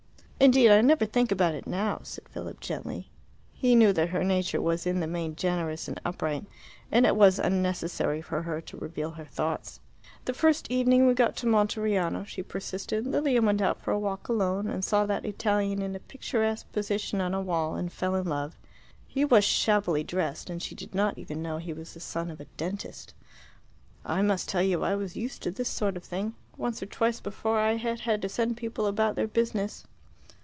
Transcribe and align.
"Indeed 0.41 0.71
I 0.71 0.81
never 0.81 1.05
think 1.05 1.31
about 1.31 1.53
it 1.53 1.67
now," 1.67 1.99
said 2.01 2.27
Philip 2.27 2.59
gently. 2.61 3.11
He 3.53 3.75
knew 3.75 3.93
that 3.93 4.09
her 4.09 4.23
nature 4.23 4.59
was 4.59 4.87
in 4.87 4.99
the 4.99 5.05
main 5.05 5.35
generous 5.35 5.87
and 5.87 6.01
upright: 6.03 6.45
it 6.91 7.15
was 7.15 7.37
unnecessary 7.37 8.23
for 8.23 8.41
her 8.41 8.59
to 8.59 8.77
reveal 8.77 9.11
her 9.11 9.25
thoughts. 9.25 9.79
"The 10.25 10.33
first 10.33 10.71
evening 10.71 11.05
we 11.05 11.13
got 11.13 11.35
to 11.37 11.45
Monteriano," 11.45 12.25
she 12.25 12.41
persisted, 12.41 13.05
"Lilia 13.05 13.39
went 13.39 13.61
out 13.61 13.79
for 13.81 13.91
a 13.91 13.99
walk 13.99 14.29
alone, 14.29 14.81
saw 14.81 15.05
that 15.05 15.27
Italian 15.27 15.79
in 15.79 15.95
a 15.95 15.99
picturesque 15.99 16.71
position 16.71 17.21
on 17.21 17.35
a 17.35 17.41
wall, 17.41 17.75
and 17.75 17.93
fell 17.93 18.15
in 18.15 18.25
love. 18.25 18.57
He 19.07 19.23
was 19.23 19.45
shabbily 19.45 20.03
dressed, 20.03 20.49
and 20.49 20.59
she 20.59 20.73
did 20.73 20.95
not 20.95 21.19
even 21.19 21.43
know 21.43 21.59
he 21.59 21.71
was 21.71 21.93
the 21.93 21.99
son 21.99 22.31
of 22.31 22.41
a 22.41 22.45
dentist. 22.57 23.13
I 24.03 24.23
must 24.23 24.49
tell 24.49 24.63
you 24.63 24.81
I 24.83 24.95
was 24.95 25.15
used 25.15 25.43
to 25.43 25.51
this 25.51 25.69
sort 25.69 25.95
of 25.95 26.03
thing. 26.03 26.33
Once 26.57 26.81
or 26.81 26.87
twice 26.87 27.19
before 27.19 27.59
I 27.59 27.73
had 27.75 27.99
had 27.99 28.23
to 28.23 28.27
send 28.29 28.57
people 28.57 28.87
about 28.87 29.13
their 29.15 29.27
business." 29.27 29.83